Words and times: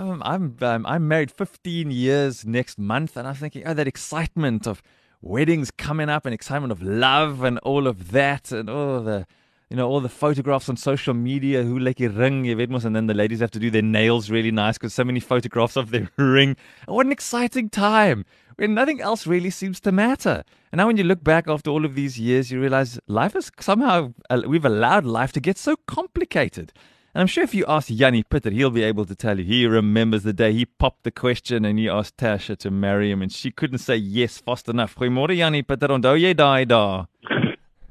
I'm, 0.00 0.22
I'm 0.22 0.56
um, 0.62 0.86
I'm 0.86 1.06
married 1.06 1.32
15 1.36 1.90
years 1.90 2.46
next 2.46 2.78
month, 2.78 3.18
and 3.18 3.28
I'm 3.28 3.34
thinking, 3.34 3.66
oh, 3.66 3.74
that 3.74 3.86
excitement 3.86 4.66
of 4.66 4.82
weddings 5.20 5.70
coming 5.70 6.08
up, 6.08 6.24
and 6.24 6.32
excitement 6.32 6.72
of 6.72 6.80
love, 6.80 7.44
and 7.44 7.58
all 7.58 7.86
of 7.86 8.12
that, 8.12 8.52
and 8.52 8.70
all 8.70 9.02
the 9.02 9.26
you 9.70 9.76
know, 9.76 9.88
all 9.88 10.00
the 10.00 10.08
photographs 10.08 10.68
on 10.68 10.76
social 10.76 11.14
media, 11.14 11.62
who 11.62 11.78
like 11.78 12.00
ring, 12.00 12.44
you 12.44 12.56
weet 12.56 12.84
and 12.84 12.96
then 12.96 13.06
the 13.06 13.14
ladies 13.14 13.38
have 13.38 13.52
to 13.52 13.60
do 13.60 13.70
their 13.70 13.82
nails 13.82 14.28
really 14.28 14.50
nice 14.50 14.76
because 14.76 14.92
so 14.92 15.04
many 15.04 15.20
photographs 15.20 15.76
of 15.76 15.92
their 15.92 16.10
ring. 16.16 16.56
What 16.86 17.06
an 17.06 17.12
exciting 17.12 17.70
time 17.70 18.24
when 18.56 18.74
nothing 18.74 19.00
else 19.00 19.28
really 19.28 19.50
seems 19.50 19.78
to 19.80 19.92
matter. 19.92 20.42
And 20.72 20.78
now 20.78 20.88
when 20.88 20.96
you 20.96 21.04
look 21.04 21.22
back 21.22 21.46
after 21.46 21.70
all 21.70 21.84
of 21.84 21.94
these 21.94 22.18
years, 22.18 22.50
you 22.50 22.60
realize 22.60 22.98
life 23.06 23.36
is 23.36 23.52
somehow, 23.60 24.12
we've 24.44 24.64
allowed 24.64 25.04
life 25.04 25.30
to 25.32 25.40
get 25.40 25.56
so 25.56 25.76
complicated. 25.86 26.72
And 27.14 27.20
I'm 27.20 27.28
sure 27.28 27.44
if 27.44 27.54
you 27.54 27.64
ask 27.68 27.88
Yanni 27.90 28.24
Pitter, 28.24 28.50
he'll 28.50 28.70
be 28.70 28.82
able 28.82 29.04
to 29.04 29.14
tell 29.14 29.38
you. 29.38 29.44
He 29.44 29.66
remembers 29.66 30.24
the 30.24 30.32
day 30.32 30.52
he 30.52 30.64
popped 30.64 31.04
the 31.04 31.10
question 31.12 31.64
and 31.64 31.78
he 31.78 31.88
asked 31.88 32.16
Tasha 32.16 32.56
to 32.58 32.70
marry 32.70 33.10
him, 33.10 33.22
and 33.22 33.32
she 33.32 33.50
couldn't 33.50 33.78
say 33.78 33.96
yes 33.96 34.38
fast 34.38 34.68
enough. 34.68 34.94
Goeiemôre 34.96 35.36
Yanni 35.36 35.62
Pitter, 35.62 35.88
onthou 35.88 36.20
jy 36.20 36.34
daai 36.34 36.66
dae? 36.66 37.06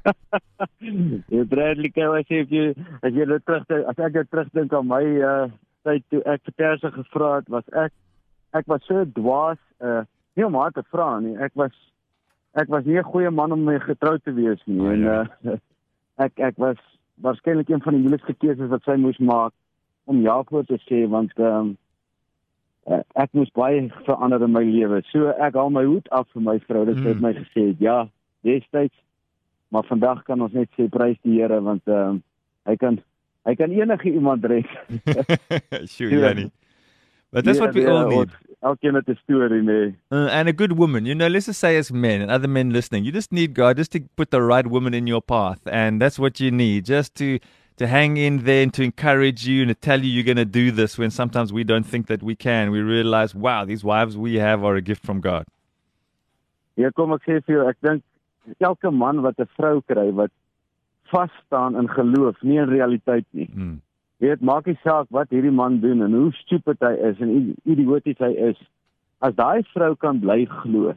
jy 1.34 1.42
Bradley 1.48 1.90
kan 1.94 2.16
as 2.18 2.28
jy 2.30 2.70
as 3.02 3.12
jy 3.14 3.26
nou 3.28 3.40
terug 3.44 3.66
as 3.70 3.98
ek 3.98 4.16
nou 4.18 4.24
terugdink 4.30 4.72
aan 4.76 4.88
my 4.90 5.02
uh 5.32 5.48
tyd 5.86 6.04
toe 6.12 6.22
ek 6.28 6.44
vir 6.46 6.56
Terse 6.60 6.92
gevra 6.96 7.34
het 7.38 7.48
was 7.52 7.68
ek 7.84 7.92
ek 8.56 8.68
was 8.72 8.84
so 8.88 9.04
dwaas 9.18 9.60
uh 9.80 10.02
nie 10.36 10.46
om 10.46 10.58
haar 10.60 10.72
te 10.76 10.84
vra 10.92 11.12
nie 11.24 11.36
ek 11.40 11.56
was 11.60 11.74
ek 12.60 12.68
was 12.68 12.84
nie 12.84 12.98
'n 12.98 13.10
goeie 13.12 13.30
man 13.30 13.52
om 13.52 13.64
mee 13.64 13.80
getroud 13.80 14.24
te 14.24 14.32
wees 14.32 14.62
nie 14.66 14.80
en 14.94 15.04
uh 15.04 15.56
ek 16.26 16.38
ek 16.50 16.56
was 16.56 16.80
waarskynlik 17.20 17.68
een 17.68 17.82
van 17.82 17.94
die 17.94 18.02
moeilikste 18.02 18.34
keuses 18.34 18.72
wat 18.72 18.82
sy 18.84 18.96
moes 18.96 19.18
maak 19.18 19.52
om 20.04 20.20
ja 20.20 20.42
voor 20.42 20.64
te 20.64 20.78
sê 20.88 21.06
want 21.08 21.32
ehm 21.38 21.56
um, 21.56 21.76
ek 23.14 23.32
moes 23.36 23.50
baie 23.54 23.82
verander 24.06 24.42
in 24.42 24.52
my 24.52 24.64
lewe 24.64 25.02
so 25.12 25.28
ek 25.46 25.54
haal 25.54 25.70
my 25.70 25.84
hoed 25.84 26.08
af 26.10 26.26
vir 26.34 26.42
my 26.42 26.56
vrou 26.66 26.84
dit 26.88 26.98
het 27.04 27.16
mm. 27.16 27.22
my 27.22 27.32
gesê 27.36 27.64
ja 27.78 28.08
destyds 28.42 28.96
maar 29.70 29.86
vandag 29.88 30.22
kan 30.26 30.42
ons 30.42 30.52
net 30.52 30.68
sê 30.76 30.88
prys 30.90 31.18
die 31.26 31.38
Here 31.40 31.60
want 31.62 31.86
ehm 31.88 32.18
uh, 32.18 32.20
hy 32.68 32.76
kan 32.76 32.98
hy 33.48 33.54
kan 33.56 33.72
enige 33.72 34.12
iemand 34.12 34.44
red. 34.44 34.68
sure, 35.94 36.10
Jenny. 36.10 36.50
But 37.32 37.44
that's 37.44 37.60
what 37.62 37.74
we 37.74 37.86
all 37.86 38.08
need. 38.08 38.30
Elkeen 38.60 38.94
het 38.94 39.08
'n 39.08 39.16
storie 39.22 39.62
mee. 39.62 39.94
Uh, 40.10 40.28
and 40.38 40.48
a 40.48 40.52
good 40.52 40.72
woman. 40.72 41.06
You 41.06 41.14
know, 41.14 41.28
let's 41.28 41.46
just 41.46 41.60
say 41.60 41.76
as 41.78 41.90
men 41.92 42.20
and 42.20 42.30
other 42.30 42.48
men 42.48 42.72
listening, 42.72 43.04
you 43.04 43.12
just 43.12 43.32
need 43.32 43.54
God 43.54 43.76
just 43.78 43.92
to 43.92 44.00
put 44.16 44.30
the 44.30 44.42
right 44.42 44.66
woman 44.66 44.94
in 44.94 45.06
your 45.06 45.22
path 45.22 45.60
and 45.66 46.00
that's 46.02 46.18
what 46.18 46.40
you 46.40 46.50
need 46.50 46.84
just 46.84 47.14
to 47.14 47.38
to 47.76 47.86
hang 47.86 48.18
in 48.18 48.44
there 48.44 48.62
and 48.62 48.74
to 48.74 48.82
encourage 48.82 49.46
you 49.48 49.62
and 49.62 49.70
to 49.70 49.74
tell 49.74 50.04
you 50.04 50.10
you're 50.10 50.34
going 50.34 50.36
to 50.36 50.44
do 50.44 50.70
this 50.70 50.98
when 50.98 51.10
sometimes 51.10 51.50
we 51.50 51.64
don't 51.64 51.86
think 51.86 52.08
that 52.08 52.22
we 52.22 52.34
can. 52.34 52.70
We 52.70 52.80
realize, 52.80 53.34
wow, 53.34 53.64
these 53.64 53.82
wives 53.82 54.18
we 54.18 54.34
have 54.34 54.62
are 54.62 54.76
a 54.76 54.82
gift 54.82 55.02
from 55.02 55.22
God. 55.22 55.46
Ja, 56.76 56.90
kom 56.96 57.12
ek 57.12 57.24
sê 57.24 57.38
vir 57.44 57.54
jou, 57.56 57.64
ek 57.68 57.78
dink 57.84 58.04
elke 58.58 58.90
man 58.90 59.20
wat 59.20 59.38
'n 59.38 59.48
vrou 59.56 59.80
kry 59.86 60.12
wat 60.12 60.30
vas 61.10 61.30
staan 61.46 61.76
in 61.76 61.88
geloof, 61.88 62.42
nie 62.42 62.58
in 62.58 62.68
realiteit 62.68 63.26
nie. 63.30 63.48
Hmm. 63.52 63.80
Weet, 64.16 64.40
maak 64.40 64.66
nie 64.66 64.78
saak 64.82 65.06
wat 65.08 65.30
hierdie 65.30 65.54
man 65.54 65.80
doen 65.80 66.02
en 66.02 66.12
hoe 66.12 66.32
stupid 66.32 66.76
hy 66.80 66.92
is 67.08 67.20
en 67.20 67.56
idioties 67.64 68.18
hy 68.18 68.32
is. 68.50 68.58
As 69.18 69.34
daai 69.34 69.62
vrou 69.72 69.94
kan 69.96 70.20
bly 70.20 70.44
glo, 70.44 70.94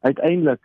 uiteindelik 0.00 0.60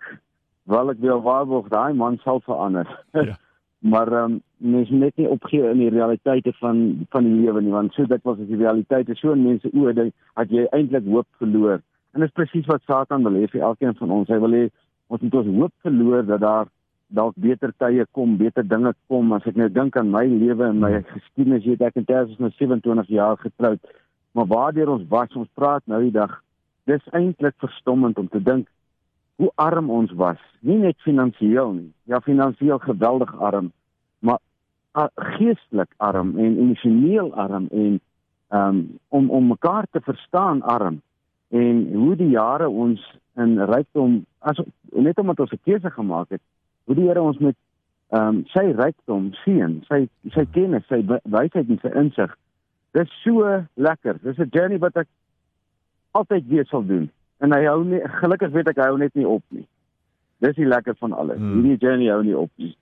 wil 0.63 0.89
ek 0.89 0.99
weer 1.03 1.21
waarborg 1.21 1.69
daai 1.69 1.93
man 1.93 2.17
sal 2.23 2.41
verander. 2.45 2.89
Ja. 3.11 3.37
maar 3.93 4.07
ehm 4.07 4.31
um, 4.31 4.41
mens 4.57 4.89
net 4.89 5.17
nie 5.19 5.27
opgee 5.27 5.69
in 5.69 5.81
die 5.83 5.89
realiteite 5.91 6.53
van 6.59 7.05
van 7.11 7.23
die 7.27 7.33
lewe 7.41 7.61
nie, 7.61 7.71
want 7.71 7.93
so 7.93 8.05
dit 8.07 8.23
was 8.23 8.39
as 8.39 8.47
die 8.47 8.59
realiteit 8.61 9.09
is 9.09 9.19
so 9.19 9.33
in 9.35 9.43
mense 9.43 9.69
oë 9.73 9.93
dat 9.97 10.53
jy 10.55 10.63
eintlik 10.71 11.09
hoop 11.11 11.27
verloor. 11.41 11.81
En 12.13 12.23
dit 12.23 12.29
is 12.29 12.37
presies 12.37 12.69
wat 12.71 12.85
Satan 12.87 13.25
wil 13.27 13.35
hê 13.41 13.49
vir 13.51 13.65
elkeen 13.69 13.95
van 13.99 14.13
ons. 14.17 14.31
Hy 14.31 14.39
wil 14.39 14.55
hê 14.55 14.63
ons 15.13 15.21
moet 15.21 15.35
ons 15.41 15.51
hoop 15.59 15.73
verloor 15.85 16.25
dat 16.25 16.41
daar 16.41 16.69
dalk 17.13 17.35
beter 17.37 17.73
tye 17.77 18.05
kom, 18.17 18.37
beter 18.37 18.65
dinge 18.65 18.93
kom. 19.11 19.33
As 19.35 19.45
ek 19.49 19.57
nou 19.59 19.69
dink 19.69 19.97
aan 19.99 20.09
my 20.13 20.23
lewe 20.25 20.65
en 20.65 20.79
my 20.81 20.95
hmm. 20.95 21.09
geskiedenis, 21.13 21.67
het 21.69 21.83
ek 21.89 21.99
intussen 22.01 22.41
nou 22.41 22.51
27 22.57 23.11
jaar 23.13 23.37
getroud. 23.41 23.81
Maar 24.33 24.49
waardeur 24.49 24.95
ons 24.95 25.05
was, 25.11 25.35
ons 25.37 25.51
praat 25.53 25.85
nou 25.85 26.01
die 26.07 26.15
dag. 26.15 26.39
Dis 26.89 27.03
eintlik 27.13 27.55
verstommend 27.61 28.17
om 28.17 28.29
te 28.33 28.41
dink 28.41 28.67
hoe 29.41 29.51
arm 29.61 29.91
ons 29.93 30.11
was. 30.17 30.41
Nie 30.65 30.79
net 30.81 30.97
finansiëel 31.05 31.71
nie. 31.77 31.91
Ja, 32.09 32.19
finansiëel 32.21 32.81
geweldig 32.83 33.31
arm, 33.41 33.71
maar 34.21 34.41
uh, 34.97 35.07
geestelik 35.37 35.93
arm 35.97 36.35
en 36.37 36.57
emosioneel 36.65 37.31
arm 37.33 37.69
en 37.71 37.99
um, 38.53 38.83
om 39.09 39.29
om 39.29 39.47
mekaar 39.53 39.87
te 39.91 40.01
verstaan 40.01 40.61
arm 40.61 41.01
en 41.49 41.81
hoe 41.93 42.15
die 42.15 42.29
jare 42.33 42.69
ons 42.69 43.01
in 43.35 43.57
rykdom 43.59 44.25
as 44.39 44.59
net 44.91 45.19
omdat 45.19 45.39
ons 45.39 45.51
'n 45.51 45.63
keuse 45.63 45.89
gemaak 45.89 46.29
het, 46.29 46.41
hoe 46.85 46.95
die 46.95 47.07
Here 47.07 47.21
ons 47.21 47.37
met 47.37 47.55
ehm 48.09 48.27
um, 48.27 48.43
sy 48.53 48.71
rykdom 48.77 49.31
seën, 49.43 49.81
sy 49.87 50.07
sy 50.29 50.45
kennis, 50.51 50.85
sy 50.87 51.01
wysheid 51.23 51.69
en 51.69 51.79
sy 51.81 51.91
insig. 51.97 52.37
Dit 52.93 53.07
is 53.07 53.21
so 53.23 53.65
lekker. 53.73 54.19
Dis 54.21 54.37
'n 54.37 54.49
journey 54.51 54.77
wat 54.77 54.95
ek 54.95 55.07
altyd 56.11 56.47
weer 56.47 56.65
sal 56.65 56.85
doen. 56.85 57.09
En 57.37 57.51
hy 57.51 57.65
hou 57.65 57.83
nie 57.83 58.01
gelukkig 58.21 58.51
weet 58.51 58.67
ek 58.67 58.77
hy 58.77 58.87
hou 58.87 58.97
net 58.97 59.15
nie 59.15 59.27
op 59.27 59.43
nie. 59.49 59.67
Dis 60.37 60.55
die 60.55 60.67
lekker 60.67 60.95
van 60.99 61.13
alles. 61.13 61.37
Hmm. 61.37 61.53
Hierdie 61.53 61.77
journey 61.77 62.09
hou 62.11 62.23
nie 62.23 62.37
op 62.37 62.51
nie. 62.55 62.75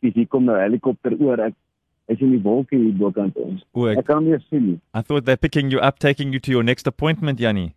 Dis 0.00 0.14
hier 0.14 0.26
kom 0.26 0.44
nou 0.44 0.56
'n 0.56 0.62
helikopter 0.62 1.16
oor. 1.18 1.40
Ek 1.40 1.54
is 2.06 2.20
in 2.20 2.30
die 2.30 2.42
wolke 2.42 2.76
hier 2.76 2.94
bokant 2.96 3.36
ons. 3.36 3.64
O, 3.72 3.86
ek, 3.86 3.98
ek 3.98 4.06
kan 4.06 4.24
nie 4.24 4.38
sien 4.48 4.66
nie. 4.66 4.80
I 4.94 5.02
thought 5.02 5.26
they're 5.26 5.36
picking 5.36 5.70
you 5.70 5.80
up 5.80 5.98
taking 5.98 6.32
you 6.32 6.40
to 6.40 6.50
your 6.50 6.64
next 6.64 6.86
appointment, 6.86 7.38
Jannie. 7.38 7.74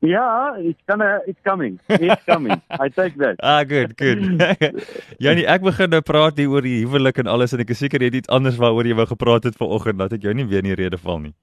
Ja, 0.00 0.54
it's 0.58 0.82
gonna 0.86 1.20
it's 1.26 1.40
coming. 1.42 1.80
It's 1.88 2.24
coming. 2.24 2.60
I 2.70 2.88
take 2.88 3.18
that. 3.18 3.34
Ah, 3.42 3.64
good, 3.64 3.96
good. 3.96 4.18
Janie, 5.24 5.46
ek 5.46 5.64
begin 5.66 5.90
nou 5.90 6.00
praat 6.06 6.38
hier 6.38 6.52
oor 6.52 6.62
die 6.62 6.84
huwelik 6.84 7.18
en 7.18 7.26
alles 7.26 7.52
en 7.52 7.64
ek 7.64 7.74
is 7.74 7.82
seker 7.82 8.02
jy 8.02 8.12
het 8.12 8.20
iets 8.22 8.30
anders 8.30 8.60
waaroor 8.62 8.86
jy 8.86 8.94
wou 8.94 9.08
gepraat 9.10 9.48
het 9.50 9.58
vanoggend 9.58 9.98
dat 9.98 10.14
ek 10.14 10.28
jou 10.28 10.34
nie 10.38 10.46
weer 10.46 10.62
in 10.62 10.70
die 10.70 10.78
rede 10.78 11.00
val 11.02 11.18
nie. 11.26 11.34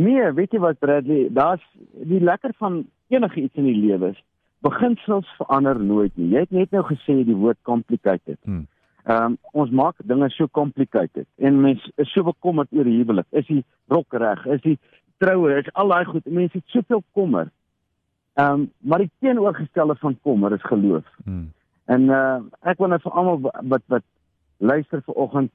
Nee, 0.00 0.32
weet 0.32 0.56
jy 0.56 0.62
wat 0.64 0.80
Bradley, 0.80 1.26
daar's 1.28 1.64
die 2.08 2.22
lekker 2.24 2.56
van 2.56 2.86
enige 3.12 3.44
iets 3.44 3.60
in 3.60 3.68
die 3.68 3.76
lewe 3.76 4.14
is 4.14 4.20
beginsels 4.62 5.28
verander 5.36 5.80
nooit 5.80 6.14
nie. 6.16 6.30
Jy 6.32 6.46
het 6.46 6.54
net 6.54 6.72
nou 6.72 6.84
gesê 6.86 7.18
die 7.26 7.36
woord 7.36 7.58
complicated. 7.68 8.38
Hmm. 8.46 8.64
Ehm 9.02 9.32
um, 9.32 9.38
ons 9.58 9.70
maak 9.74 9.98
dinge 10.06 10.28
so 10.30 10.46
complicated 10.54 11.26
en 11.42 11.60
mense 11.64 11.90
is 11.98 12.12
so 12.14 12.22
bekommerd 12.22 12.70
oor 12.70 12.86
die 12.86 13.00
huwelik. 13.00 13.26
Is 13.34 13.48
die 13.48 13.64
rok 13.90 14.14
reg? 14.22 14.44
Is 14.46 14.62
die 14.62 14.76
troue, 15.22 15.56
is 15.58 15.72
al 15.78 15.92
daai 15.94 16.04
goed. 16.10 16.26
Mense 16.26 16.58
het 16.58 16.76
soveel 16.76 17.02
kommer. 17.16 17.50
Ehm 18.34 18.60
um, 18.60 18.70
maar 18.78 19.04
die 19.04 19.10
teenoorgestelde 19.20 19.96
van 20.00 20.18
kommer 20.22 20.52
is 20.52 20.70
geloof. 20.70 21.06
Hmm. 21.24 21.50
En 21.84 22.02
uh 22.02 22.40
ek 22.60 22.78
wil 22.78 22.92
net 22.94 23.02
vir 23.04 23.12
almal 23.12 23.40
wat 23.74 23.82
wat 23.86 24.06
luister 24.56 25.02
vanoggend 25.06 25.50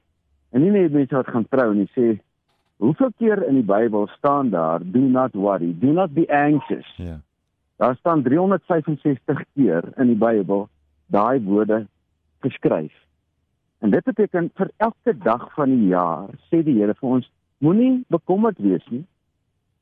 en 0.50 0.62
nie 0.62 0.70
net 0.70 0.92
mense 0.92 1.16
wat 1.16 1.30
gaan 1.34 1.46
trou 1.48 1.72
nie 1.74 1.88
sê 1.96 2.18
hoeveel 2.78 3.10
keer 3.18 3.42
in 3.48 3.58
die 3.58 3.66
Bybel 3.66 4.06
staan 4.16 4.50
daar 4.50 4.84
do 4.84 5.00
not 5.00 5.34
worry, 5.34 5.72
do 5.80 5.92
not 5.92 6.14
be 6.14 6.26
anxious. 6.28 6.92
Ja. 6.96 7.04
Yeah. 7.04 7.18
Daar 7.78 7.96
staan 7.96 8.22
365 8.22 9.44
keer 9.54 9.84
in 9.96 10.06
die 10.06 10.18
Bybel 10.18 10.68
daai 11.06 11.40
woorde 11.44 11.86
geskryf. 12.38 12.94
En 13.78 13.90
dit 13.90 14.04
beteken 14.04 14.50
vir 14.54 14.70
elke 14.76 15.18
dag 15.18 15.52
van 15.54 15.70
die 15.70 15.86
jaar 15.86 16.30
sê 16.50 16.62
die 16.62 16.74
Here 16.80 16.94
vir 16.98 17.08
ons 17.08 17.30
moenie 17.58 18.04
bekommerd 18.08 18.58
wees 18.58 18.86
nie. 18.90 19.04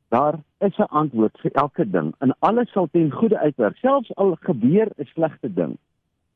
Daar 0.08 0.38
is 0.58 0.76
'n 0.76 0.82
antwoord 0.82 1.38
vir 1.40 1.52
elke 1.52 1.90
ding 1.90 2.14
en 2.18 2.36
alles 2.38 2.70
sal 2.70 2.88
ten 2.92 3.10
goeie 3.10 3.38
uitwerk. 3.38 3.76
Selfs 3.76 4.14
al 4.14 4.36
gebeur 4.40 4.88
'n 4.96 5.04
slegte 5.04 5.52
ding, 5.52 5.78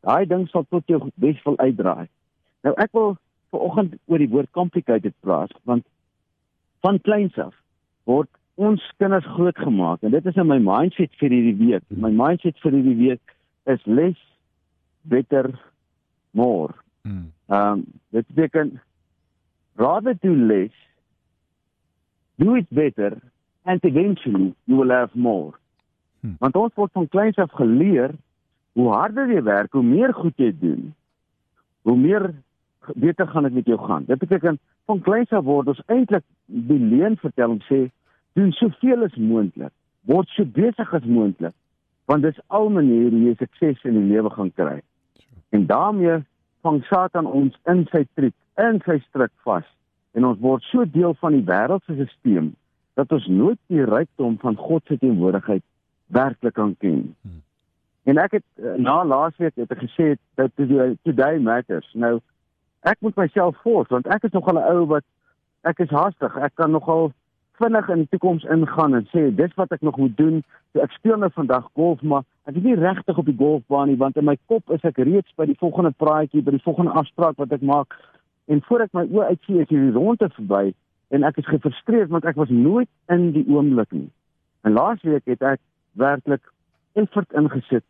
daai 0.01 0.27
ding 0.27 0.49
sal 0.49 0.67
tot 0.69 0.83
jou 0.87 1.11
beswil 1.15 1.59
uitdraai. 1.59 2.09
Nou 2.63 2.75
ek 2.77 2.93
wil 2.93 3.17
vanoggend 3.51 3.95
oor 4.07 4.19
die 4.19 4.29
woord 4.29 4.51
complicated 4.51 5.15
praat 5.21 5.53
want 5.65 5.87
van 6.81 7.01
kleins 7.01 7.39
af 7.39 7.55
word 8.05 8.29
ons 8.55 8.93
kinders 8.97 9.25
grootgemaak 9.25 10.03
en 10.03 10.11
dit 10.11 10.27
is 10.27 10.37
in 10.37 10.47
my 10.47 10.59
mindset 10.59 11.15
vir 11.21 11.31
hierdie 11.31 11.57
week. 11.57 11.85
My 11.89 12.11
mindset 12.11 12.59
vir 12.59 12.73
hierdie 12.73 12.97
week 12.97 13.37
is 13.67 13.87
less 13.87 14.21
better 15.03 15.51
more. 16.31 16.75
Hmm. 17.03 17.33
Ehm 17.49 17.73
um, 17.73 17.85
dit 18.11 18.27
beteken 18.27 18.81
rather 19.77 20.15
do 20.15 20.35
less 20.35 20.75
do 22.37 22.55
it 22.55 22.67
better 22.69 23.17
and 23.71 23.85
eventually 23.85 24.55
you 24.67 24.77
will 24.77 24.91
have 24.91 25.15
more. 25.15 25.55
Hmm. 26.21 26.37
Want 26.43 26.57
ons 26.59 26.75
word 26.75 26.93
van 26.99 27.09
kleins 27.09 27.39
af 27.39 27.53
geleer 27.59 28.15
hoe 28.79 28.89
harder 28.93 29.31
jy 29.31 29.43
werk, 29.47 29.73
hoe 29.73 29.87
meer 29.87 30.15
goed 30.15 30.37
jy 30.43 30.51
doen, 30.59 30.91
hoe 31.87 31.97
meer 31.97 32.31
beter 32.95 33.29
gaan 33.31 33.47
dit 33.47 33.59
met 33.61 33.71
jou 33.71 33.79
gaan. 33.79 34.07
Dit 34.09 34.19
beteken 34.19 34.59
van 34.91 35.03
kleins 35.07 35.31
af 35.37 35.47
word 35.47 35.71
ons 35.71 35.83
eintlik 35.87 36.27
die 36.47 36.81
leuen 36.81 37.19
vertel 37.23 37.57
en 37.57 37.63
sê 37.69 37.81
doen 38.39 38.53
soveel 38.59 39.07
as 39.07 39.17
moontlik. 39.19 39.75
word 40.09 40.29
so 40.35 40.45
besig 40.45 40.95
as 40.97 41.05
moontlik 41.05 41.55
want 42.11 42.25
dis 42.27 42.39
al 42.49 42.71
maniere 42.75 43.13
hoe 43.15 43.29
jy 43.29 43.35
sukses 43.39 43.85
in 43.87 43.95
die 43.95 44.09
lewe 44.11 44.31
gaan 44.35 44.49
kry. 44.59 44.81
En 45.55 45.67
daarmee 45.69 46.17
vang 46.67 46.81
Satan 46.89 47.29
ons 47.29 47.55
in 47.71 47.85
sy 47.93 48.01
triek, 48.19 48.35
in 48.59 48.81
sy 48.83 48.97
stryk 49.05 49.31
vas 49.47 49.69
en 50.19 50.27
ons 50.27 50.41
word 50.43 50.65
so 50.73 50.83
deel 50.97 51.15
van 51.21 51.37
die 51.37 51.45
wêreldse 51.47 51.95
stelsel 52.17 52.51
dat 53.01 53.13
ons 53.17 53.27
nooit 53.27 53.59
die 53.73 53.85
rykdom 53.85 54.37
van 54.43 54.57
God 54.57 54.83
se 54.87 54.99
teenwoordigheid 54.99 55.63
werklik 56.07 56.55
kan 56.55 56.75
ken. 56.79 57.15
Hmm. 57.21 57.43
En 58.03 58.19
ek 58.21 58.41
het 58.41 58.47
eh, 58.61 58.75
na 58.77 59.01
laasweek 59.05 59.57
het 59.61 59.73
ek 59.73 59.85
gesê 59.87 60.13
dat 60.41 60.53
today 60.57 61.39
matters. 61.39 61.89
Nou 61.95 62.19
ek 62.89 63.01
moet 63.05 63.17
myself 63.21 63.57
fors 63.65 63.89
want 63.93 64.09
ek 64.09 64.29
is 64.29 64.37
nogal 64.37 64.61
'n 64.61 64.69
ou 64.75 64.85
wat 64.93 65.07
ek 65.69 65.81
is 65.85 65.93
haastig. 65.93 66.37
Ek 66.37 66.55
kan 66.55 66.71
nogal 66.71 67.13
vinnig 67.61 67.89
in 67.89 68.05
die 68.05 68.11
toekoms 68.11 68.45
ingaan 68.45 68.95
en 68.95 69.09
sê 69.13 69.29
dis 69.37 69.55
wat 69.55 69.73
ek 69.73 69.85
nog 69.85 69.97
moet 69.97 70.17
doen. 70.17 70.43
So 70.73 70.81
ek 70.81 70.93
speel 70.97 71.17
nou 71.17 71.31
vandag 71.33 71.69
golf, 71.75 72.03
maar 72.03 72.25
ek 72.49 72.57
is 72.57 72.63
nie 72.63 72.75
regtig 72.75 73.19
op 73.19 73.27
die 73.27 73.37
golfbaan 73.37 73.89
nie 73.89 74.01
want 74.01 74.17
in 74.17 74.25
my 74.25 74.37
kop 74.47 74.71
is 74.71 74.85
ek 74.85 74.97
reeds 74.97 75.33
by 75.37 75.47
die 75.47 75.59
volgende 75.61 75.93
praatjie, 75.97 76.43
by 76.43 76.57
die 76.57 76.65
volgende 76.65 76.97
afspraak 76.97 77.37
wat 77.37 77.53
ek 77.53 77.63
maak. 77.63 77.97
En 78.49 78.63
voor 78.63 78.81
ek 78.81 78.93
my 78.93 79.05
oë 79.05 79.33
uitsien, 79.35 79.61
is 79.61 79.69
hierdie 79.69 79.93
ronde 79.93 80.29
verby 80.37 80.73
en 81.11 81.27
ek 81.27 81.41
is 81.43 81.51
gefrustreerd 81.51 82.11
want 82.15 82.25
ek 82.29 82.39
was 82.39 82.51
nooit 82.55 82.89
in 83.11 83.31
die 83.35 83.45
oomblik 83.51 83.91
nie. 83.93 84.09
En 84.67 84.77
laasweek 84.77 85.27
het 85.31 85.43
ek 85.43 85.61
werklik 85.99 86.43
effort 86.99 87.33
ingesit 87.33 87.85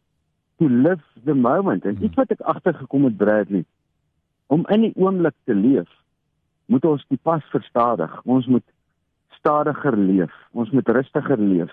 to 0.61 0.69
live 0.69 1.03
the 1.25 1.35
moment. 1.35 1.85
En 1.85 2.01
iets 2.05 2.17
wat 2.21 2.33
ek 2.33 2.45
agtergekom 2.53 3.09
het 3.09 3.17
Bradley, 3.17 3.65
om 4.53 4.67
in 4.69 4.89
die 4.89 4.95
oomblik 4.97 5.37
te 5.49 5.55
leef, 5.55 5.89
moet 6.71 6.85
ons 6.85 7.05
die 7.09 7.19
pas 7.23 7.45
verstadig. 7.51 8.13
Ons 8.25 8.47
moet 8.47 8.67
stadiger 9.39 9.97
leef. 9.97 10.33
Ons 10.53 10.71
moet 10.71 10.89
rustiger 10.89 11.41
leef. 11.41 11.73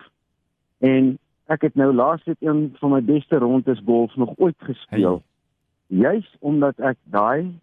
En 0.80 1.16
ek 1.52 1.68
het 1.68 1.76
nou 1.80 1.92
laasweek 1.94 2.42
een 2.44 2.68
van 2.80 2.96
my 2.96 3.02
beste 3.06 3.40
rondes 3.44 3.82
golf 3.86 4.16
nog 4.16 4.34
ooit 4.38 4.58
gespeel. 4.68 5.22
Hey. 5.22 6.00
Juis 6.04 6.28
omdat 6.40 6.80
ek 6.84 6.98
daai 7.12 7.56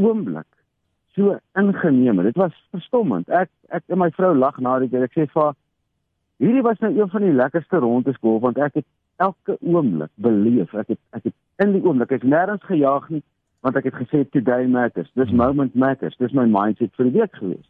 oomblik 0.00 0.48
so 1.16 1.38
ingeneem 1.58 2.18
het. 2.18 2.30
Dit 2.30 2.40
was 2.40 2.54
verstommend. 2.70 3.28
Ek 3.28 3.50
ek 3.68 3.84
en 3.88 3.98
my 3.98 4.10
vrou 4.16 4.34
lag 4.36 4.58
na 4.58 4.78
dit. 4.82 4.94
Ek 4.94 5.14
sê 5.16 5.26
vir 5.32 5.52
hierdie 6.40 6.64
was 6.66 6.80
nou 6.80 6.92
een 6.94 7.10
van 7.10 7.26
die 7.26 7.36
lekkerste 7.36 7.82
rondes 7.82 8.18
golf 8.20 8.42
want 8.42 8.58
ek 8.58 8.80
het 8.80 8.86
elke 9.16 9.58
oomblik 9.60 10.12
beleef. 10.14 10.74
Ek 10.74 10.94
het 10.94 11.00
ek 11.16 11.30
het 11.30 11.36
in 11.64 11.74
die 11.76 11.84
oomblik 11.84 12.12
ek 12.16 12.24
nêrens 12.24 12.64
gejaag 12.68 13.10
nie 13.10 13.22
want 13.60 13.76
ek 13.76 13.90
het 13.90 13.98
gesê 14.00 14.24
today 14.30 14.66
matters. 14.66 15.10
This 15.14 15.28
hmm. 15.28 15.36
moment 15.36 15.74
matters. 15.74 16.16
Dis 16.16 16.32
my 16.32 16.46
mindset 16.48 16.94
vir 16.96 17.10
die 17.10 17.18
week 17.20 17.36
gewees. 17.36 17.68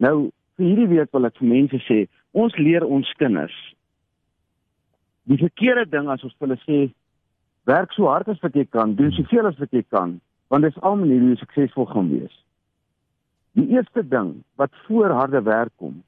Nou 0.00 0.30
vir 0.56 0.66
hierdie 0.66 0.90
week 0.96 1.12
wil 1.12 1.26
ek 1.26 1.40
vir 1.40 1.50
mense 1.50 1.80
sê, 1.84 2.04
ons 2.32 2.54
leer 2.56 2.86
ons 2.86 3.08
kinders 3.18 3.54
die 5.24 5.40
verkeerde 5.40 5.86
ding 5.90 6.08
as 6.12 6.24
ons 6.24 6.36
hulle 6.42 6.56
sê 6.64 6.78
werk 7.68 7.92
so 7.96 8.08
hard 8.10 8.28
as 8.28 8.40
wat 8.44 8.56
jy 8.56 8.66
kan, 8.68 8.92
doen 8.96 9.12
soveel 9.16 9.48
as 9.48 9.60
wat 9.60 9.72
jy 9.72 9.84
kan, 9.88 10.18
want 10.52 10.66
dis 10.66 10.80
al 10.84 10.98
maniere 11.00 11.30
hoe 11.30 11.40
suksesvol 11.40 11.88
gaan 11.92 12.10
wees. 12.12 12.34
Die 13.54 13.68
eerste 13.68 14.02
ding 14.08 14.42
wat 14.60 14.70
voor 14.86 15.10
harde 15.14 15.42
werk 15.42 15.72
kom 15.76 16.02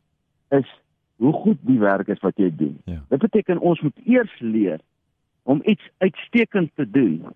is 0.54 0.68
hoe 1.16 1.32
goed 1.32 1.58
die 1.60 1.78
werk 1.78 2.08
is 2.12 2.20
wat 2.20 2.36
jy 2.36 2.50
doen. 2.56 2.78
Ja. 2.84 3.00
Dit 3.08 3.22
beteken 3.22 3.58
ons 3.58 3.80
moet 3.80 3.98
eers 4.04 4.32
leer 4.40 4.80
om 5.42 5.60
iets 5.64 5.90
uitstekend 5.98 6.70
te 6.74 6.90
doen 6.90 7.26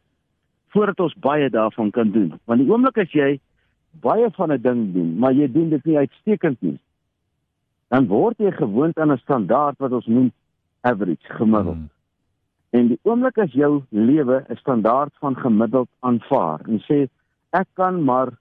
voordat 0.74 1.00
ons 1.00 1.14
baie 1.14 1.50
daarvan 1.50 1.90
kan 1.90 2.10
doen. 2.10 2.34
Want 2.44 2.60
die 2.62 2.70
oomblik 2.70 2.98
as 3.02 3.12
jy 3.14 3.38
baie 4.02 4.30
van 4.30 4.52
'n 4.52 4.62
ding 4.62 4.92
doen, 4.94 5.18
maar 5.18 5.32
jy 5.32 5.50
doen 5.52 5.68
dit 5.68 5.84
nie 5.84 5.96
uitstekend 5.96 6.60
nie, 6.62 6.78
dan 7.88 8.06
word 8.06 8.38
jy 8.38 8.50
gewoond 8.50 8.98
aan 8.98 9.12
'n 9.12 9.18
standaard 9.18 9.78
wat 9.78 9.92
ons 9.92 10.06
noem 10.06 10.32
average, 10.80 11.26
gemiddeld. 11.26 11.76
Hmm. 11.76 11.90
En 12.70 12.88
die 12.88 12.98
oomblik 13.02 13.38
as 13.38 13.52
jou 13.52 13.82
lewe 13.88 14.44
'n 14.48 14.56
standaard 14.56 15.12
van 15.18 15.36
gemiddeld 15.36 15.88
aanvaar 15.98 16.60
en 16.68 16.78
sê 16.80 17.08
ek 17.50 17.66
kan 17.74 18.04
maar 18.04 18.38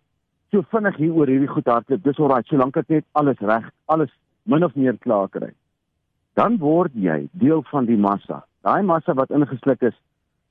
so 0.52 0.66
vinnig 0.72 0.98
hier 0.98 1.14
oor 1.14 1.30
hierdie 1.30 1.50
goed 1.52 1.68
hardloop, 1.70 2.04
dis 2.04 2.20
alraai, 2.20 2.44
solank 2.50 2.78
ek 2.78 2.90
net 2.90 3.06
alles 3.20 3.40
reg, 3.46 3.66
alles 3.88 4.12
min 4.50 4.66
of 4.66 4.76
meer 4.76 4.98
klaar 4.98 5.30
kry. 5.30 5.52
Dan 6.40 6.58
word 6.62 6.96
jy 6.96 7.28
deel 7.42 7.64
van 7.70 7.86
die 7.90 7.98
massa. 8.00 8.44
Daai 8.66 8.82
massa 8.84 9.14
wat 9.18 9.32
ingesluk 9.36 9.84
is 9.90 9.98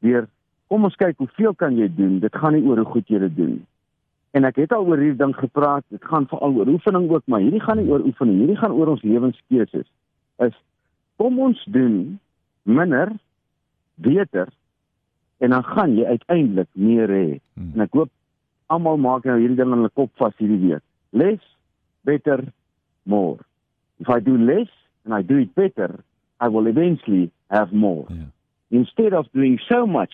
deur 0.04 0.28
kom 0.68 0.84
ons 0.84 0.96
kyk 1.00 1.16
hoeveel 1.22 1.54
kan 1.56 1.76
jy 1.78 1.88
doen? 1.96 2.18
Dit 2.20 2.36
gaan 2.36 2.54
nie 2.56 2.64
oor 2.68 2.82
hoe 2.82 2.92
goed 2.92 3.08
jy 3.08 3.22
dit 3.24 3.36
doen. 3.36 3.54
En 4.36 4.44
ek 4.44 4.60
het 4.60 4.74
al 4.76 4.84
oor 4.84 5.00
hierdie 5.00 5.18
ding 5.18 5.32
gepraat. 5.36 5.84
Dit 5.92 6.04
gaan 6.04 6.28
veral 6.28 6.58
oor 6.60 6.68
oefening 6.74 7.08
ook, 7.08 7.24
maar 7.26 7.40
hierdie 7.40 7.62
gaan 7.64 7.80
nie 7.80 7.88
oor 7.88 8.04
oefening. 8.04 8.42
Hierdie 8.42 8.58
gaan 8.60 8.76
oor 8.76 8.92
ons 8.92 9.04
lewenskeuses. 9.06 9.88
Is 10.44 10.56
kom 11.18 11.40
ons 11.42 11.62
doen 11.72 12.18
minder 12.68 13.14
beter 13.96 14.52
en 15.42 15.54
dan 15.54 15.64
gaan 15.64 15.96
jy 15.96 16.04
uiteindelik 16.04 16.68
meer 16.76 17.10
hê. 17.10 17.26
Hmm. 17.56 17.72
En 17.74 17.86
ek 17.86 17.96
hoop 17.96 18.12
almal 18.68 18.96
maak 18.96 19.24
nou 19.24 19.38
hierdie 19.38 19.56
ding 19.56 19.72
in 19.72 19.80
hulle 19.80 19.94
kop 19.94 20.10
vas 20.22 20.34
hierdie 20.38 20.60
week. 20.62 20.84
Less 21.12 21.44
better 22.04 22.40
more 23.04 23.38
if 24.00 24.08
I 24.08 24.20
do 24.20 24.36
less 24.36 24.68
and 25.04 25.14
I 25.14 25.22
do 25.22 25.38
it 25.38 25.54
better, 25.54 26.02
I 26.40 26.48
will 26.48 26.66
eventually 26.66 27.30
have 27.50 27.72
more. 27.72 28.06
Yeah. 28.10 28.26
Instead 28.70 29.12
of 29.12 29.26
doing 29.32 29.58
so 29.68 29.86
much, 29.86 30.12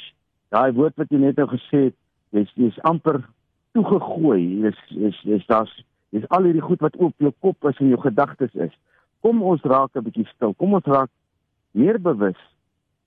daai 0.54 0.70
woord 0.72 0.94
wat 1.00 1.10
jy 1.10 1.18
net 1.18 1.40
nou 1.40 1.48
gesê 1.50 1.88
het, 1.88 1.96
dis 2.34 2.50
dis 2.58 2.76
amper 2.86 3.20
toegegooi. 3.74 4.62
Dis 4.62 4.80
is 5.10 5.18
dis 5.26 5.46
daar's 5.50 5.72
dis 6.14 6.26
al 6.30 6.46
hierdie 6.46 6.62
goed 6.62 6.82
wat 6.84 6.96
oop 7.02 7.14
jou 7.18 7.32
kop 7.42 7.70
is 7.70 7.80
en 7.82 7.90
jou 7.90 8.00
gedagtes 8.04 8.54
is. 8.54 8.74
Kom 9.26 9.42
ons 9.42 9.62
raak 9.66 9.96
'n 9.96 10.06
bietjie 10.06 10.28
stil. 10.30 10.54
Kom 10.54 10.74
ons 10.78 10.86
raak 10.86 11.10
meer 11.72 11.98
bewus 11.98 12.38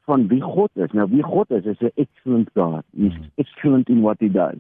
van 0.05 0.27
wie 0.27 0.41
God 0.41 0.71
is. 0.75 0.91
Nou 0.91 1.07
wie 1.07 1.23
God 1.23 1.51
is, 1.51 1.65
is 1.65 1.79
'n 1.81 1.95
excellent 1.95 2.49
God. 2.53 2.83
He's 2.91 3.15
mm 3.15 3.31
excellent 3.38 3.89
in 3.89 4.01
what 4.01 4.19
he 4.19 4.29
does. 4.29 4.59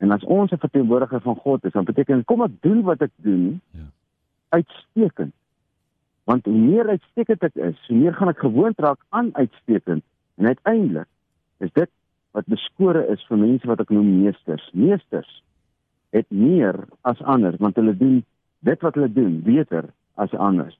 En 0.00 0.10
as 0.10 0.24
ons 0.24 0.50
'n 0.50 0.58
verteenwoordiger 0.58 1.20
van 1.20 1.36
God 1.36 1.64
is, 1.64 1.72
dan 1.72 1.84
beteken 1.84 2.16
dit 2.16 2.26
kom 2.26 2.42
ek 2.42 2.60
doen 2.60 2.82
wat 2.82 3.00
ek 3.00 3.12
doen. 3.16 3.60
Ja 3.70 3.88
uitstekend. 4.50 5.34
Want 6.24 6.44
hoe 6.44 6.54
meer 6.58 6.88
uitstekend 6.88 7.42
ek 7.42 7.54
is, 7.54 7.78
hoe 7.88 7.96
meer 7.96 8.14
gaan 8.14 8.30
ek 8.32 8.42
gewoond 8.42 8.78
raak 8.82 9.00
aan 9.08 9.30
uitstekend. 9.38 10.04
En 10.38 10.46
uiteindelik 10.46 11.08
is 11.58 11.72
dit 11.72 11.90
wat 12.36 12.46
beskore 12.50 13.02
is 13.10 13.22
vir 13.28 13.40
mense 13.40 13.66
wat 13.66 13.82
ek 13.82 13.94
noem 13.94 14.10
meesters. 14.20 14.66
Meesters 14.74 15.30
het 16.14 16.26
meer 16.30 16.76
as 17.06 17.22
ander 17.22 17.56
want 17.62 17.78
hulle 17.78 17.94
doen 17.96 18.20
dit 18.66 18.86
wat 18.86 18.98
hulle 18.98 19.10
doen 19.12 19.40
beter 19.46 19.88
as 20.20 20.34
ander. 20.34 20.70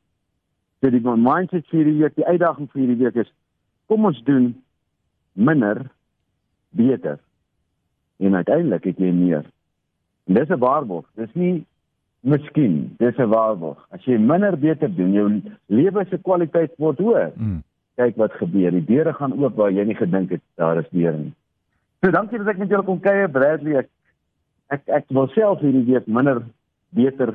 So 0.80 0.90
die 0.90 1.02
mindset 1.02 1.66
vir 1.70 1.80
hierdie 1.80 1.98
week, 2.00 2.16
die 2.16 2.26
uitdaging 2.26 2.68
vir 2.72 2.82
hierdie 2.82 3.00
week 3.04 3.18
is 3.24 3.32
kom 3.90 4.06
ons 4.06 4.20
doen 4.26 4.52
minder 5.34 5.86
beter. 6.76 7.18
En 8.20 8.36
uiteindelik 8.36 8.84
het 8.84 8.98
jy 9.00 9.12
meer. 9.16 9.44
En 10.28 10.34
dis 10.34 10.48
'n 10.48 10.58
waarborg. 10.58 11.06
Dis 11.16 11.34
nie 11.34 11.64
Miskien, 12.20 12.94
dis 12.98 13.16
'n 13.16 13.28
waarborg. 13.28 13.86
As 13.90 14.04
jy 14.04 14.18
minder 14.18 14.58
beter 14.58 14.94
doen, 14.94 15.12
jou 15.12 15.42
lewe 15.66 16.04
se 16.10 16.18
kwaliteit 16.18 16.72
word 16.76 16.98
hoër. 16.98 17.32
Mm. 17.34 17.62
Kyk 17.96 18.16
wat 18.16 18.32
gebeur. 18.32 18.70
Die 18.70 18.84
deure 18.84 19.12
gaan 19.12 19.32
oop 19.32 19.56
waar 19.56 19.72
jy 19.72 19.84
nie 19.84 19.96
gedink 19.96 20.30
het 20.30 20.42
daar 20.54 20.78
is 20.78 20.88
deure 20.90 21.16
nie. 21.16 21.34
So 22.00 22.10
dankie 22.10 22.38
dat 22.38 22.48
ek 22.48 22.58
met 22.58 22.68
julle 22.68 22.84
kon 22.84 23.00
kuier, 23.00 23.30
Bradley. 23.30 23.76
Ek 23.78 23.88
ek, 24.68 24.82
ek 24.86 25.04
wil 25.08 25.28
self 25.28 25.60
hierdie 25.60 25.84
week 25.84 26.06
minder 26.06 26.42
beter 26.90 27.34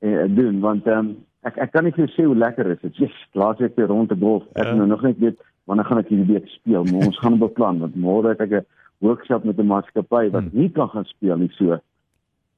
eh, 0.00 0.24
doen 0.28 0.60
want 0.60 0.86
um, 0.86 1.16
ek 1.42 1.58
ek 1.58 1.72
kan 1.72 1.84
nie 1.84 1.92
vir 1.92 2.06
jou 2.06 2.14
sê 2.14 2.26
hoe 2.26 2.36
lekker 2.36 2.70
is 2.70 2.80
dit. 2.80 2.96
Yes, 2.96 3.16
laat 3.34 3.60
ek 3.60 3.76
weer 3.76 3.90
rond 3.90 4.08
te 4.08 4.16
golf. 4.16 4.46
Ek 4.54 4.70
ja. 4.70 4.74
nou 4.74 4.86
nog 4.86 5.02
net 5.02 5.18
weet 5.18 5.38
wanneer 5.64 5.84
gaan 5.84 5.98
ek 5.98 6.08
hierdie 6.08 6.34
week 6.34 6.48
speel, 6.48 6.84
maar 6.84 7.06
ons 7.10 7.18
gaan 7.18 7.38
beplan 7.38 7.82
want 7.82 7.98
môre 7.98 8.32
het 8.32 8.40
ek 8.40 8.62
'n 8.62 8.66
workshop 9.00 9.44
met 9.44 9.58
'n 9.58 9.66
maatskappy 9.66 10.30
wat 10.30 10.42
mm. 10.42 10.50
nie 10.52 10.70
kan 10.70 10.88
gaan 10.88 11.04
speel 11.04 11.36
nie 11.36 11.52
so. 11.58 11.80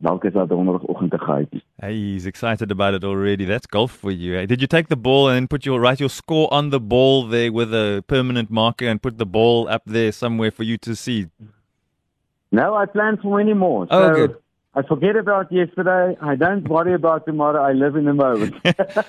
Dalk 0.03 0.25
is 0.25 0.33
dat 0.33 0.49
donderdagoggend 0.49 1.11
te 1.11 1.19
gaai. 1.19 1.47
Hey, 1.77 1.95
he's 1.95 2.27
excited 2.27 2.71
about 2.71 2.95
it 2.95 3.05
already. 3.05 3.45
That's 3.45 3.67
golf 3.67 3.93
for 3.93 4.11
you. 4.11 4.47
Did 4.47 4.61
you 4.61 4.67
take 4.67 4.89
the 4.89 4.97
ball 4.97 5.29
and 5.29 5.49
put 5.49 5.65
your 5.65 5.81
write 5.81 6.01
your 6.01 6.11
score 6.11 6.49
on 6.51 6.71
the 6.71 6.81
ball 6.81 7.29
there 7.29 7.53
with 7.53 7.73
a 7.73 8.03
permanent 8.07 8.51
marker 8.51 8.89
and 8.89 9.01
put 9.01 9.19
the 9.19 9.27
ball 9.27 9.69
up 9.69 9.83
there 9.87 10.11
somewhere 10.11 10.51
for 10.51 10.65
you 10.65 10.77
to 10.79 10.97
see? 10.97 11.27
No, 12.51 12.75
I 12.75 12.87
plan 12.87 13.17
for 13.23 13.41
any 13.41 13.55
more. 13.55 13.87
Oh, 13.91 14.09
so 14.09 14.15
good. 14.15 14.42
I 14.75 14.81
forget 14.81 15.17
about 15.17 15.53
yesterday. 15.53 16.17
I 16.23 16.35
don't 16.35 16.67
worry 16.67 16.95
about 16.95 17.27
tomorrow. 17.27 17.63
I 17.63 17.73
live 17.73 17.95
in 17.95 18.07
the 18.07 18.15
moment. 18.15 18.55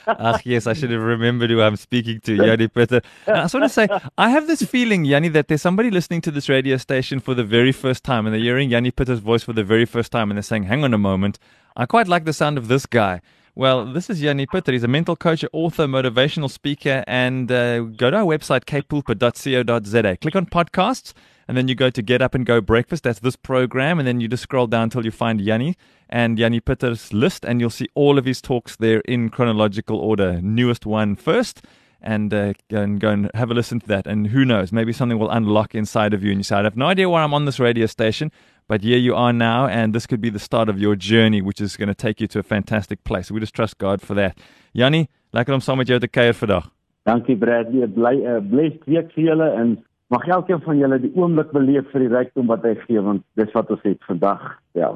Ach, 0.08 0.46
yes, 0.46 0.68
I 0.68 0.74
should 0.74 0.92
have 0.92 1.02
remembered 1.02 1.52
who 1.52 1.62
I'm 1.62 1.78
speaking 1.78 2.20
to, 2.22 2.36
Yanni 2.48 2.68
Peter. 2.68 3.02
I 3.28 3.44
just 3.44 3.54
want 3.54 3.64
to 3.64 3.70
say, 3.70 3.88
I 4.18 4.30
have 4.30 4.48
this 4.48 4.62
feeling, 4.64 5.06
Yanni, 5.06 5.30
that 5.30 5.48
there's 5.48 5.62
somebody 5.62 5.90
listening 5.90 6.20
to 6.22 6.32
this 6.32 6.50
radio 6.50 6.76
station 6.76 7.22
for 7.22 7.34
the 7.34 7.46
very 7.46 7.72
first 7.72 8.04
time 8.04 8.26
and 8.26 8.36
they're 8.36 8.42
hearing 8.42 8.72
Yanni 8.72 8.92
Peter's 8.92 9.20
voice 9.20 9.44
for 9.44 9.54
the 9.54 9.64
very 9.64 9.86
first 9.86 10.12
time 10.12 10.30
and 10.30 10.38
they're 10.38 10.44
saying, 10.44 10.64
hang 10.64 10.84
on 10.84 10.94
a 10.94 10.98
moment, 10.98 11.40
I 11.78 11.86
quite 11.86 12.10
like 12.10 12.26
the 12.26 12.34
sound 12.34 12.58
of 12.58 12.68
this 12.68 12.86
guy. 12.86 13.22
Well, 13.56 13.86
this 13.86 14.10
is 14.10 14.22
Yanni 14.22 14.48
Peter. 14.48 14.72
He's 14.72 14.84
a 14.84 14.88
mental 14.88 15.16
coach, 15.16 15.46
author, 15.54 15.86
motivational 15.86 16.50
speaker, 16.50 17.04
and 17.06 17.52
uh, 17.52 17.82
go 17.82 18.10
to 18.10 18.18
our 18.18 18.24
website, 18.24 18.66
kpulpit.co.za. 18.66 20.18
Click 20.18 20.36
on 20.36 20.48
podcasts 20.48 21.14
and 21.48 21.58
then 21.58 21.68
you 21.68 21.76
go 21.76 21.90
to 21.90 22.02
Get 22.02 22.22
Up 22.22 22.36
and 22.36 22.46
Go 22.46 22.62
Breakfast. 22.62 23.04
That's 23.04 23.20
this 23.20 23.36
program, 23.36 24.00
and 24.00 24.08
then 24.08 24.20
you 24.20 24.28
just 24.28 24.44
scroll 24.44 24.68
down 24.68 24.84
until 24.84 25.06
you 25.06 25.12
find 25.12 25.42
Yanni 25.42 25.76
and 26.10 26.40
Yanni 26.40 26.60
Pitter's 26.60 27.14
list, 27.14 27.46
and 27.46 27.60
you'll 27.60 27.70
see 27.70 27.90
all 27.96 28.18
of 28.18 28.26
his 28.26 28.42
talks 28.42 28.76
there 28.76 29.00
in 29.02 29.30
chronological 29.30 29.98
order. 29.98 30.42
Newest 30.42 30.86
one 30.86 31.16
first, 31.16 31.64
and 32.02 32.34
uh, 32.34 32.54
and 32.70 33.00
go 33.00 33.10
and 33.10 33.32
have 33.34 33.52
a 33.52 33.54
listen 33.54 33.80
to 33.82 33.88
that. 33.88 34.08
And 34.08 34.28
who 34.28 34.46
knows, 34.46 34.72
maybe 34.72 34.94
something 34.94 35.20
will 35.20 35.30
unlock 35.30 35.76
inside 35.76 36.14
of 36.14 36.24
you, 36.24 36.32
and 36.32 36.40
you 36.40 36.44
say, 36.44 36.56
"I 36.56 36.64
have 36.64 36.78
no 36.78 36.88
idea 36.88 37.10
why 37.10 37.24
I'm 37.24 37.34
on 37.34 37.46
this 37.46 37.60
radio 37.60 37.86
station." 37.86 38.32
But 38.68 38.82
here 38.82 38.98
you 38.98 39.16
are 39.16 39.34
now, 39.34 39.68
and 39.68 39.94
this 39.94 40.06
could 40.06 40.22
be 40.22 40.30
the 40.30 40.40
start 40.40 40.70
of 40.70 40.80
your 40.80 40.96
journey, 40.96 41.42
which 41.42 41.60
is 41.60 41.76
going 41.76 41.90
to 41.90 41.96
take 41.96 42.22
you 42.22 42.28
to 42.28 42.40
a 42.40 42.44
fantastic 42.44 43.04
place. 43.04 43.30
We 43.30 43.40
just 43.40 43.54
trust 43.54 43.78
God 43.78 44.02
for 44.02 44.14
that. 44.16 44.38
Jannie, 44.74 45.10
lekker 45.34 45.54
om 45.54 45.62
saam 45.62 45.78
met 45.78 45.88
jou 45.88 46.00
te 46.00 46.08
kuier 46.08 46.34
vandag. 46.34 46.70
Dankie 47.06 47.36
Bradley, 47.36 47.88
bly 47.88 48.16
'n 48.16 48.26
uh, 48.26 48.40
blessed 48.40 48.86
week 48.88 49.12
vir 49.16 49.24
julle 49.24 49.50
en 49.60 49.78
mag 50.08 50.28
elkeen 50.28 50.62
van 50.64 50.78
julle 50.78 51.00
die 51.00 51.12
oomblik 51.16 51.52
beleef 51.52 51.90
vir 51.92 52.06
die 52.06 52.12
rykdom 52.16 52.48
wat 52.48 52.64
hy 52.64 52.76
gee 52.88 53.02
want 53.02 53.24
dis 53.36 53.52
wat 53.54 53.70
ons 53.70 53.84
het 53.84 54.00
vandag. 54.08 54.40
Ja. 54.74 54.94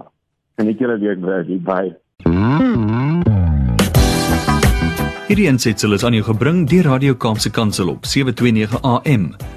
Geniet 0.58 0.80
julle 0.80 0.98
week 1.04 1.20
Bradley. 1.22 1.60
Bye. 1.60 1.96
Hierdie 5.28 5.50
ensitsel 5.52 5.92
is 5.94 6.06
aan 6.08 6.16
jou 6.16 6.24
gebring 6.24 6.64
deur 6.72 6.88
Radio 6.88 7.14
Kaapse 7.14 7.52
Kansel 7.52 7.90
op 7.92 8.06
729 8.06 8.80
AM. 8.82 9.57